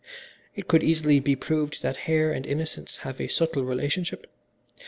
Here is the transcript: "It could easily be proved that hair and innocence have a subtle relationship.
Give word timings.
"It 0.55 0.67
could 0.67 0.81
easily 0.81 1.19
be 1.19 1.35
proved 1.35 1.83
that 1.83 1.95
hair 2.09 2.31
and 2.33 2.43
innocence 2.43 2.97
have 3.05 3.21
a 3.21 3.27
subtle 3.27 3.63
relationship. 3.63 4.25